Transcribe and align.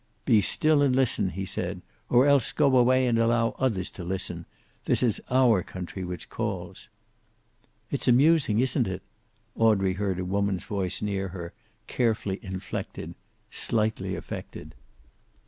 "Be 0.25 0.41
still 0.41 0.81
and 0.81 0.95
listen," 0.95 1.29
he 1.29 1.45
said. 1.45 1.83
"Or 2.09 2.25
else 2.25 2.53
go 2.53 2.75
away 2.75 3.05
and 3.05 3.19
allow 3.19 3.55
others 3.59 3.91
to 3.91 4.03
listen. 4.03 4.47
This 4.85 5.03
is 5.03 5.21
our 5.29 5.61
country 5.61 6.03
which 6.03 6.27
calls." 6.27 6.87
"It's 7.91 8.07
amusing, 8.07 8.57
isn't 8.57 8.87
it?" 8.87 9.03
Audrey 9.55 9.93
heard 9.93 10.17
a 10.17 10.25
woman's 10.25 10.63
voice 10.65 11.03
near 11.03 11.27
her, 11.27 11.53
carefully 11.85 12.39
inflected, 12.41 13.13
slightly 13.51 14.15
affected. 14.15 14.73